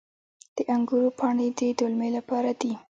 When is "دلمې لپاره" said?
1.79-2.51